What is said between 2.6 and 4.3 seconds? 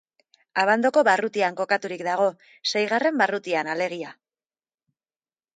seigarren barrutian alegia.